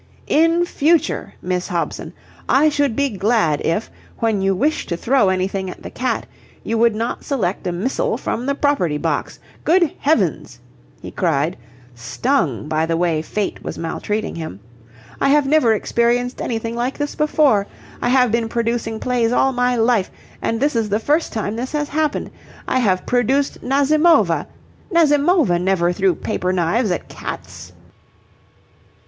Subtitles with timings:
[0.25, 2.11] "In future, Miss Hobson,
[2.49, 6.25] I should be glad if, when you wish to throw anything at the cat,
[6.63, 9.37] you would not select a missile from the property box.
[9.63, 10.57] Good heavens!"
[11.03, 11.55] he cried,
[11.93, 14.59] stung by the way fate was maltreating him,
[15.21, 17.67] "I have never experienced anything like this before.
[18.01, 20.09] I have been producing plays all my life,
[20.41, 22.31] and this is the first time this has happened.
[22.67, 24.47] I have produced Nazimova.
[24.91, 27.71] Nazimova never threw paper knives at cats."